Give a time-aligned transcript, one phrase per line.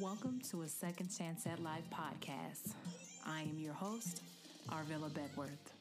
[0.00, 2.72] Welcome to a Second Chance at Life podcast.
[3.26, 4.22] I am your host,
[4.70, 5.74] Arvilla Beckworth.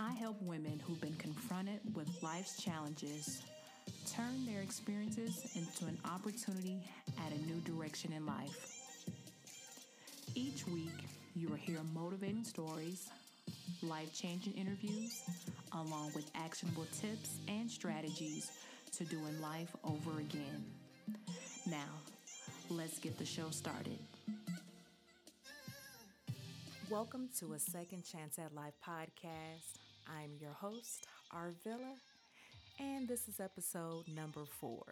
[0.00, 3.42] I help women who've been confronted with life's challenges
[4.12, 6.80] turn their experiences into an opportunity
[7.24, 8.80] at a new direction in life.
[10.34, 11.06] Each week,
[11.36, 13.08] you will hear motivating stories,
[13.84, 15.22] life changing interviews,
[15.72, 18.50] along with actionable tips and strategies
[18.96, 20.64] to doing life over again.
[21.64, 21.86] Now,
[22.76, 23.98] let's get the show started.
[26.90, 29.76] Welcome to a Second Chance at Life podcast.
[30.08, 31.96] I'm your host, Arvilla,
[32.80, 34.84] and this is episode number four.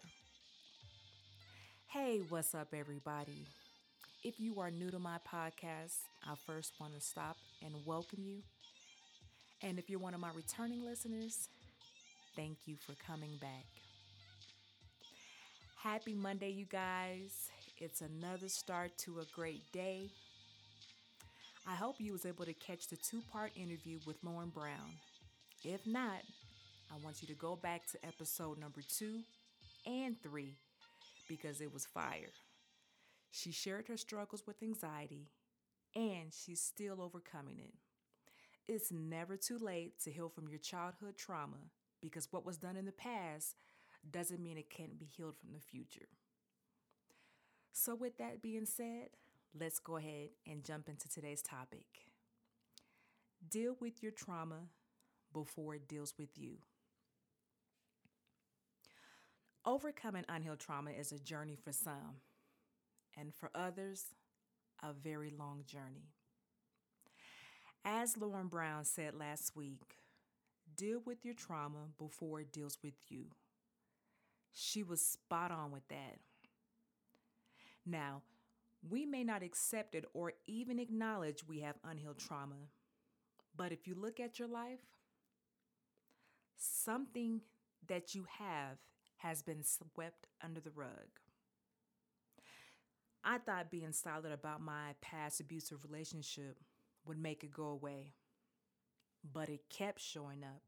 [1.87, 3.47] Hey, what's up, everybody?
[4.23, 8.43] If you are new to my podcast, I first want to stop and welcome you.
[9.63, 11.49] And if you're one of my returning listeners,
[12.35, 13.65] thank you for coming back.
[15.81, 17.49] Happy Monday, you guys.
[17.83, 20.11] It's another start to a great day.
[21.67, 24.99] I hope you was able to catch the two-part interview with Lauren Brown.
[25.63, 26.21] If not,
[26.91, 29.21] I want you to go back to episode number 2
[29.87, 30.53] and 3
[31.27, 32.29] because it was fire.
[33.31, 35.25] She shared her struggles with anxiety
[35.95, 37.73] and she's still overcoming it.
[38.71, 41.57] It's never too late to heal from your childhood trauma
[41.99, 43.55] because what was done in the past
[44.11, 46.09] doesn't mean it can't be healed from the future.
[47.73, 49.09] So, with that being said,
[49.57, 51.85] let's go ahead and jump into today's topic.
[53.49, 54.67] Deal with your trauma
[55.33, 56.57] before it deals with you.
[59.65, 62.21] Overcoming unhealed trauma is a journey for some,
[63.17, 64.05] and for others,
[64.83, 66.09] a very long journey.
[67.85, 69.97] As Lauren Brown said last week,
[70.75, 73.25] deal with your trauma before it deals with you.
[74.51, 76.19] She was spot on with that.
[77.85, 78.21] Now,
[78.87, 82.69] we may not accept it or even acknowledge we have unhealed trauma,
[83.55, 84.79] but if you look at your life,
[86.57, 87.41] something
[87.87, 88.77] that you have
[89.17, 91.19] has been swept under the rug.
[93.23, 96.57] I thought being silent about my past abusive relationship
[97.05, 98.13] would make it go away,
[99.33, 100.61] but it kept showing up,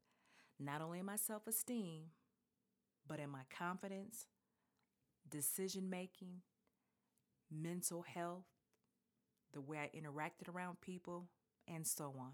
[0.59, 2.03] not only in my self esteem,
[3.07, 4.27] but in my confidence,
[5.29, 6.41] decision making,
[7.53, 8.45] mental health,
[9.53, 11.29] the way I interacted around people,
[11.67, 12.31] and so on.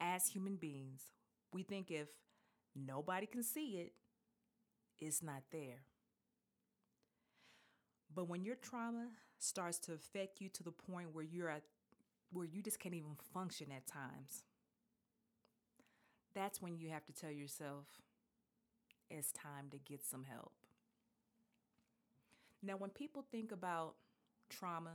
[0.00, 1.02] As human beings,
[1.52, 2.08] we think if
[2.74, 3.92] nobody can see it,
[4.98, 5.84] it's not there.
[8.14, 9.08] But when your trauma
[9.38, 11.62] starts to affect you to the point where you're at
[12.30, 14.42] where you just can't even function at times,
[16.34, 17.86] that's when you have to tell yourself
[19.10, 20.52] it's time to get some help.
[22.62, 23.94] Now, when people think about
[24.50, 24.94] trauma,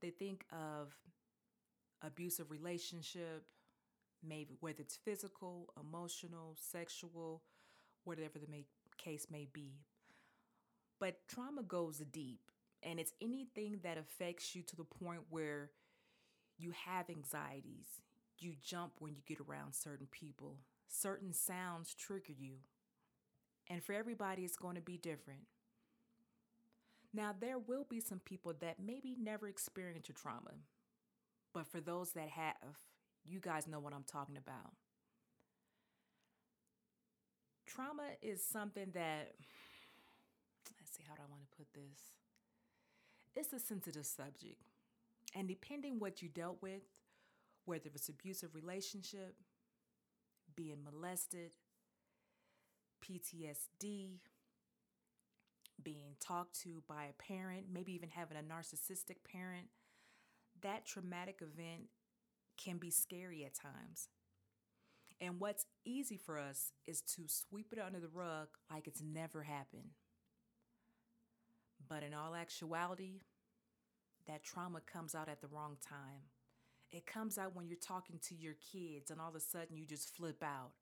[0.00, 0.94] they think of
[2.02, 3.44] abusive relationship,
[4.26, 7.42] maybe whether it's physical, emotional, sexual,
[8.04, 8.64] whatever the may,
[8.96, 9.74] case may be.
[11.00, 12.50] But trauma goes deep,
[12.82, 15.70] and it's anything that affects you to the point where
[16.58, 18.00] you have anxieties,
[18.38, 22.54] you jump when you get around certain people, certain sounds trigger you.
[23.70, 25.42] And for everybody, it's going to be different.
[27.18, 30.52] Now, there will be some people that maybe never experienced a trauma,
[31.52, 32.78] but for those that have,
[33.26, 34.70] you guys know what I'm talking about.
[37.66, 39.34] Trauma is something that,
[40.78, 41.98] let's see, how do I want to put this?
[43.34, 44.62] It's a sensitive subject.
[45.34, 46.82] And depending what you dealt with,
[47.64, 49.34] whether it's abusive relationship,
[50.54, 51.50] being molested,
[53.04, 54.18] PTSD,
[55.82, 59.68] being talked to by a parent, maybe even having a narcissistic parent,
[60.62, 61.88] that traumatic event
[62.56, 64.08] can be scary at times.
[65.20, 69.42] And what's easy for us is to sweep it under the rug like it's never
[69.42, 69.90] happened.
[71.88, 73.20] But in all actuality,
[74.26, 76.22] that trauma comes out at the wrong time.
[76.90, 79.86] It comes out when you're talking to your kids and all of a sudden you
[79.86, 80.72] just flip out.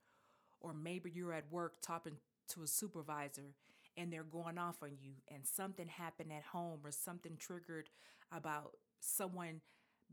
[0.60, 2.16] Or maybe you're at work talking
[2.48, 3.54] to a supervisor
[3.96, 7.88] and they're going off on you and something happened at home or something triggered
[8.30, 9.60] about someone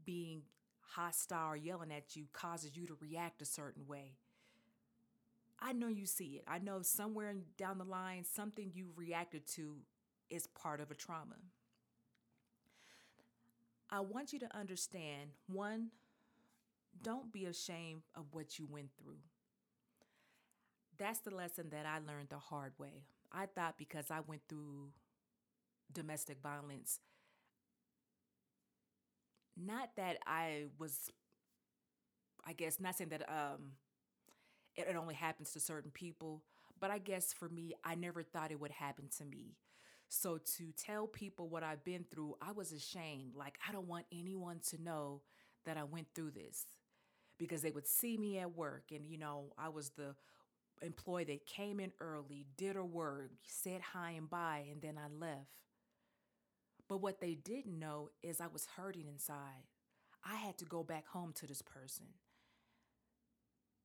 [0.06, 0.44] being
[0.82, 4.14] hostile or yelling at you causes you to react a certain way.
[5.60, 6.44] I know you see it.
[6.48, 9.78] I know somewhere down the line, something you reacted to
[10.30, 11.36] is part of a trauma.
[13.90, 15.90] I want you to understand one,
[17.02, 19.20] don't be ashamed of what you went through.
[20.98, 23.04] That's the lesson that I learned the hard way.
[23.34, 24.92] I thought because I went through
[25.94, 27.00] domestic violence.
[29.56, 31.12] Not that I was,
[32.46, 33.74] I guess, not saying that um,
[34.76, 36.44] it, it only happens to certain people,
[36.80, 39.56] but I guess for me, I never thought it would happen to me.
[40.10, 43.36] So to tell people what I've been through, I was ashamed.
[43.36, 45.22] Like, I don't want anyone to know
[45.66, 46.66] that I went through this
[47.40, 50.16] because they would see me at work and, you know, I was the
[50.82, 55.08] employee that came in early, did her work, said hi and bye, and then I
[55.08, 55.62] left.
[56.88, 59.68] But what they didn't know is I was hurting inside.
[60.26, 62.06] I had to go back home to this person.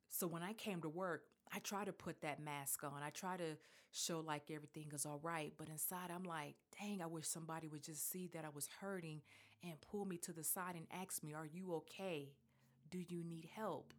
[0.09, 3.03] So when I came to work, I try to put that mask on.
[3.03, 3.57] I try to
[3.93, 5.53] show like everything is all right.
[5.57, 9.23] But inside, I'm like, dang, I wish somebody would just see that I was hurting
[9.63, 12.31] and pull me to the side and ask me, Are you okay?
[12.91, 13.93] Do you need help?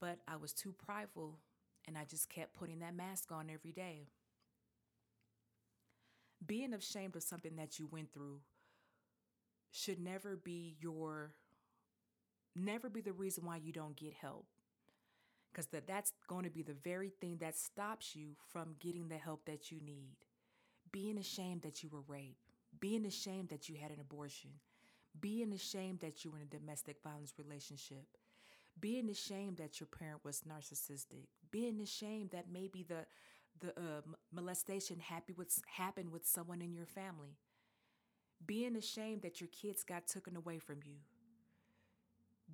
[0.00, 1.38] But I was too prideful
[1.86, 4.08] and I just kept putting that mask on every day.
[6.44, 8.40] Being ashamed of something that you went through
[9.70, 11.32] should never be your
[12.56, 14.46] never be the reason why you don't get help
[15.50, 19.16] because that, that's going to be the very thing that stops you from getting the
[19.16, 20.16] help that you need.
[20.92, 22.38] Being ashamed that you were raped,
[22.80, 24.50] being ashamed that you had an abortion,
[25.20, 28.06] being ashamed that you were in a domestic violence relationship,
[28.80, 33.06] being ashamed that your parent was narcissistic, being ashamed that maybe the
[33.60, 34.00] the uh,
[34.32, 37.36] molestation happened with, happened with someone in your family,
[38.46, 40.94] being ashamed that your kids got taken away from you,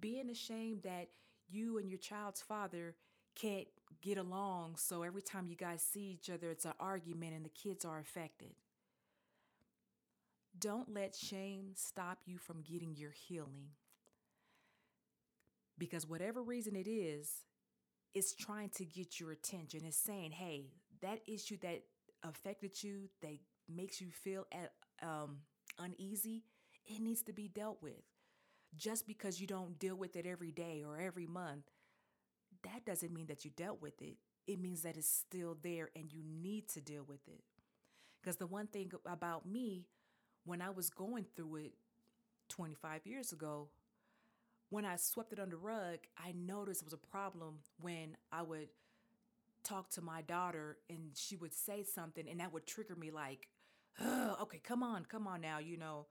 [0.01, 1.09] being ashamed that
[1.49, 2.97] you and your child's father
[3.37, 3.69] can't
[4.03, 7.51] get along, so every time you guys see each other, it's an argument and the
[7.51, 8.55] kids are affected.
[10.59, 13.69] Don't let shame stop you from getting your healing.
[15.79, 17.45] Because whatever reason it is,
[18.15, 19.83] it's trying to get your attention.
[19.85, 20.71] It's saying, hey,
[21.03, 21.83] that issue that
[22.23, 23.39] affected you, that
[23.69, 25.39] makes you feel at, um,
[25.79, 26.45] uneasy,
[26.87, 28.03] it needs to be dealt with
[28.77, 31.65] just because you don't deal with it every day or every month,
[32.63, 34.17] that doesn't mean that you dealt with it.
[34.47, 37.43] It means that it's still there and you need to deal with it.
[38.21, 39.87] Because the one thing about me,
[40.45, 41.75] when I was going through it
[42.49, 43.69] 25 years ago,
[44.71, 48.69] when I swept it under rug, I noticed it was a problem when I would
[49.63, 53.49] talk to my daughter and she would say something and that would trigger me like,
[54.41, 56.07] okay, come on, come on now, you know.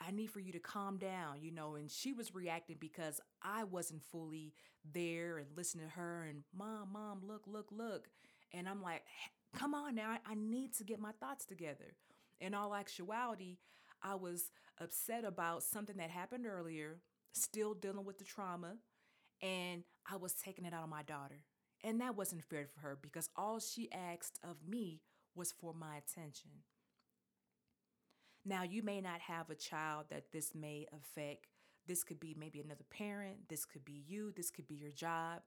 [0.00, 1.74] I need for you to calm down, you know.
[1.74, 4.54] And she was reacting because I wasn't fully
[4.92, 8.08] there and listening to her and mom, mom, look, look, look.
[8.52, 9.02] And I'm like,
[9.56, 11.96] come on now, I need to get my thoughts together.
[12.40, 13.56] In all actuality,
[14.02, 14.50] I was
[14.80, 16.98] upset about something that happened earlier,
[17.32, 18.76] still dealing with the trauma,
[19.42, 21.42] and I was taking it out on my daughter.
[21.84, 25.00] And that wasn't fair for her because all she asked of me
[25.34, 26.50] was for my attention.
[28.44, 31.46] Now, you may not have a child that this may affect.
[31.86, 35.40] This could be maybe another parent, this could be you, this could be your job.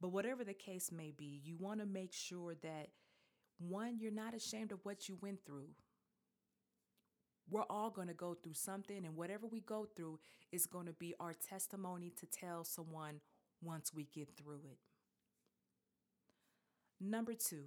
[0.00, 2.88] But whatever the case may be, you want to make sure that
[3.58, 5.70] one, you're not ashamed of what you went through.
[7.48, 10.18] We're all going to go through something, and whatever we go through
[10.52, 13.20] is going to be our testimony to tell someone
[13.62, 14.78] once we get through it.
[17.00, 17.66] Number two,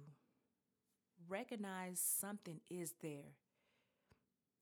[1.28, 3.34] recognize something is there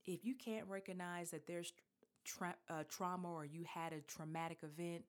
[0.08, 1.72] if you can't recognize that there's
[2.24, 5.04] tra- uh, trauma or you had a traumatic event,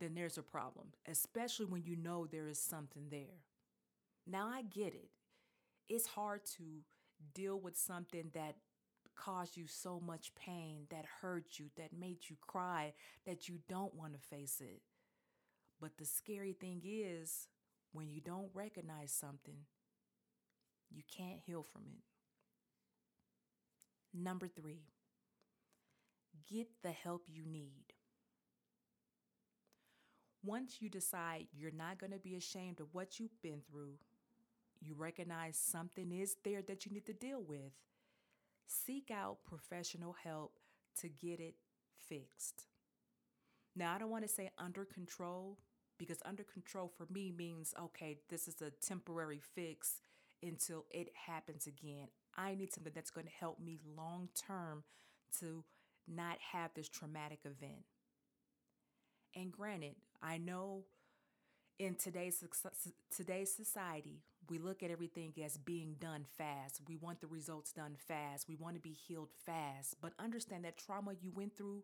[0.00, 3.42] then there's a problem, especially when you know there is something there.
[4.26, 5.10] Now, I get it.
[5.88, 6.64] It's hard to
[7.34, 8.56] deal with something that
[9.16, 12.92] caused you so much pain, that hurt you, that made you cry,
[13.26, 14.82] that you don't want to face it.
[15.80, 17.48] But the scary thing is,
[17.92, 19.66] when you don't recognize something,
[20.90, 22.02] you can't heal from it.
[24.18, 24.84] Number three,
[26.50, 27.92] get the help you need.
[30.44, 33.94] Once you decide you're not going to be ashamed of what you've been through,
[34.80, 37.72] you recognize something is there that you need to deal with,
[38.66, 40.58] seek out professional help
[41.00, 41.54] to get it
[42.08, 42.66] fixed.
[43.74, 45.58] Now, I don't want to say under control
[45.98, 50.00] because under control for me means okay, this is a temporary fix
[50.42, 52.08] until it happens again.
[52.36, 54.84] I need something that's going to help me long term
[55.40, 55.64] to
[56.06, 57.84] not have this traumatic event.
[59.34, 60.84] And granted, I know
[61.78, 62.42] in today's
[63.14, 66.80] today's society, we look at everything as being done fast.
[66.88, 68.48] We want the results done fast.
[68.48, 69.96] We want to be healed fast.
[70.00, 71.82] But understand that trauma you went through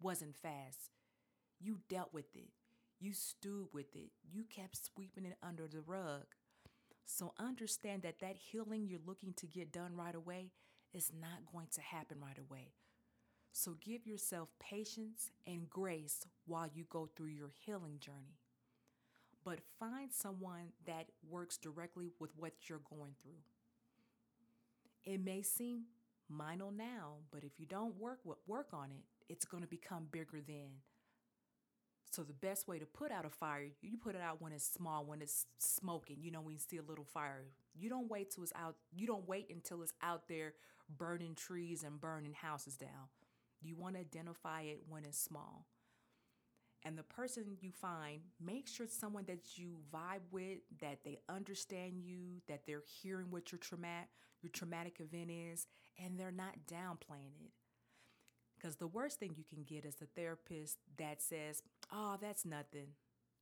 [0.00, 0.90] wasn't fast.
[1.60, 2.50] You dealt with it.
[3.00, 4.10] You stewed with it.
[4.32, 6.24] You kept sweeping it under the rug.
[7.06, 10.52] So understand that that healing you're looking to get done right away
[10.92, 12.72] is not going to happen right away.
[13.52, 18.38] So give yourself patience and grace while you go through your healing journey.
[19.44, 23.42] But find someone that works directly with what you're going through.
[25.04, 25.82] It may seem
[26.28, 30.40] minor now, but if you don't work work on it, it's going to become bigger
[30.46, 30.80] then.
[32.10, 34.64] So the best way to put out a fire, you put it out when it's
[34.64, 36.18] small, when it's smoking.
[36.20, 37.42] You know, when you see a little fire,
[37.74, 38.76] you don't wait till it's out.
[38.94, 40.54] You don't wait until it's out there
[40.96, 43.08] burning trees and burning houses down.
[43.60, 45.66] You want to identify it when it's small.
[46.84, 51.18] And the person you find, make sure it's someone that you vibe with, that they
[51.30, 54.08] understand you, that they're hearing what your traumatic
[54.42, 55.66] your traumatic event is,
[55.98, 57.52] and they're not downplaying it.
[58.54, 62.94] Because the worst thing you can get is a therapist that says, "Oh, that's nothing.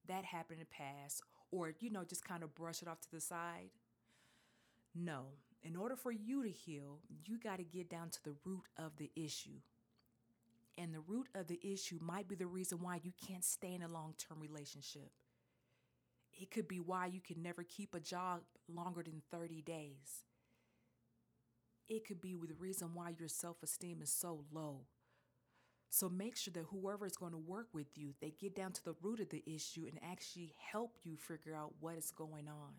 [0.07, 3.11] That happened in the past," or you know, just kind of brush it off to
[3.11, 3.71] the side.
[4.95, 8.69] No, in order for you to heal, you got to get down to the root
[8.77, 9.61] of the issue.
[10.79, 13.83] And the root of the issue might be the reason why you can't stay in
[13.83, 15.11] a long term relationship.
[16.33, 20.25] It could be why you can never keep a job longer than 30 days.
[21.89, 24.87] It could be the reason why your self esteem is so low.
[25.91, 28.85] So make sure that whoever is going to work with you, they get down to
[28.85, 32.73] the root of the issue and actually help you figure out what is going on.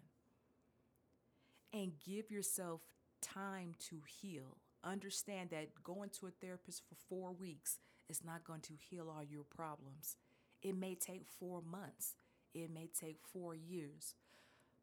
[1.72, 2.82] And give yourself
[3.22, 4.58] time to heal.
[4.84, 9.24] Understand that going to a therapist for four weeks is not going to heal all
[9.24, 10.18] your problems.
[10.62, 12.16] It may take four months,
[12.54, 14.16] it may take four years,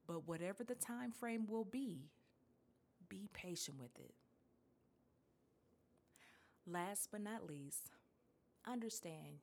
[0.06, 2.10] but whatever the time frame will be,
[3.08, 4.14] be patient with it.
[6.66, 7.90] Last but not least,
[8.66, 9.40] understand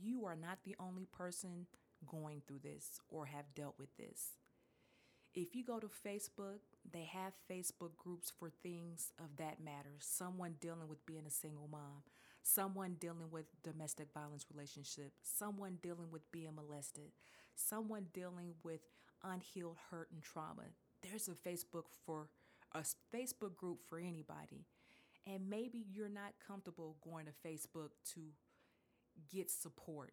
[0.00, 1.66] you are not the only person
[2.10, 4.39] going through this or have dealt with this.
[5.34, 6.58] If you go to Facebook,
[6.90, 9.94] they have Facebook groups for things of that matter.
[10.00, 12.02] Someone dealing with being a single mom,
[12.42, 17.12] someone dealing with domestic violence relationship, someone dealing with being molested,
[17.54, 18.80] someone dealing with
[19.22, 20.64] unhealed hurt and trauma.
[21.02, 22.28] There's a Facebook for
[22.72, 22.80] a
[23.14, 24.66] Facebook group for anybody.
[25.26, 28.20] And maybe you're not comfortable going to Facebook to
[29.32, 30.12] get support.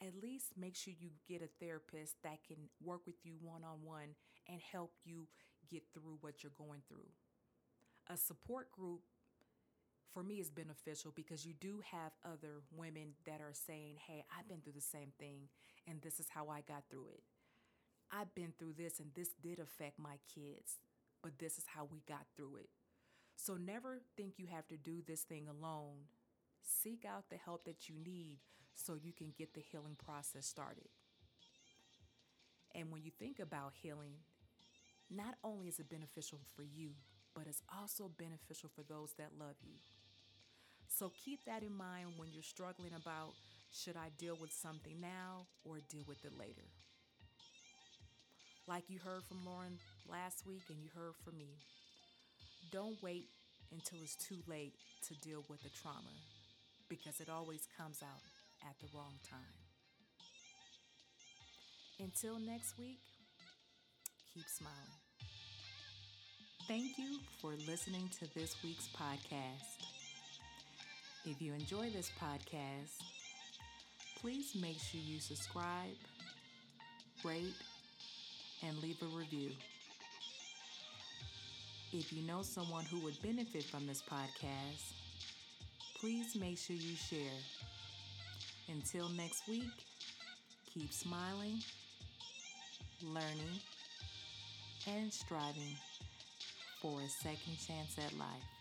[0.00, 3.82] At least make sure you get a therapist that can work with you one on
[3.84, 4.14] one
[4.48, 5.26] and help you
[5.68, 7.10] get through what you're going through.
[8.08, 9.00] A support group
[10.12, 14.48] for me is beneficial because you do have other women that are saying, Hey, I've
[14.48, 15.48] been through the same thing
[15.86, 17.22] and this is how I got through it.
[18.10, 20.78] I've been through this and this did affect my kids,
[21.22, 22.70] but this is how we got through it.
[23.36, 26.06] So never think you have to do this thing alone.
[26.62, 28.38] Seek out the help that you need
[28.78, 30.88] so you can get the healing process started.
[32.74, 34.14] And when you think about healing,
[35.10, 36.90] not only is it beneficial for you,
[37.34, 39.76] but it's also beneficial for those that love you.
[40.88, 43.34] So keep that in mind when you're struggling about
[43.70, 46.64] should I deal with something now or deal with it later?
[48.66, 51.58] Like you heard from Lauren last week and you heard from me.
[52.70, 53.28] Don't wait
[53.72, 54.74] until it's too late
[55.08, 56.14] to deal with the trauma
[56.88, 58.22] because it always comes out
[58.62, 59.38] at the wrong time.
[62.00, 63.00] Until next week,
[64.32, 64.76] keep smiling.
[66.68, 69.82] Thank you for listening to this week's podcast.
[71.24, 73.02] If you enjoy this podcast,
[74.20, 75.96] please make sure you subscribe,
[77.24, 77.54] rate,
[78.62, 79.50] and leave a review.
[81.92, 84.92] If you know someone who would benefit from this podcast,
[85.98, 87.40] please make sure you share.
[88.68, 89.70] Until next week,
[90.72, 91.62] keep smiling,
[93.02, 93.60] learning,
[94.86, 95.76] and striving
[96.82, 98.57] for a second chance at life.